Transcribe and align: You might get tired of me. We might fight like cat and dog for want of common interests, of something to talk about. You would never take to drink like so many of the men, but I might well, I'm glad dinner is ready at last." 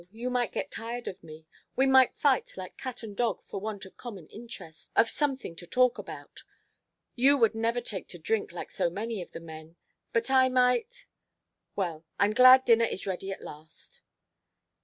You 0.11 0.31
might 0.31 0.51
get 0.51 0.71
tired 0.71 1.07
of 1.07 1.23
me. 1.23 1.45
We 1.75 1.85
might 1.85 2.17
fight 2.17 2.57
like 2.57 2.75
cat 2.75 3.03
and 3.03 3.15
dog 3.15 3.43
for 3.43 3.59
want 3.61 3.85
of 3.85 3.97
common 3.97 4.25
interests, 4.29 4.89
of 4.95 5.11
something 5.11 5.55
to 5.57 5.67
talk 5.67 5.99
about. 5.99 6.41
You 7.13 7.37
would 7.37 7.53
never 7.53 7.81
take 7.81 8.07
to 8.07 8.17
drink 8.17 8.51
like 8.51 8.71
so 8.71 8.89
many 8.89 9.21
of 9.21 9.29
the 9.31 9.39
men, 9.39 9.75
but 10.11 10.31
I 10.31 10.49
might 10.49 11.05
well, 11.75 12.03
I'm 12.17 12.31
glad 12.31 12.65
dinner 12.65 12.85
is 12.85 13.05
ready 13.05 13.29
at 13.29 13.43
last." 13.43 14.01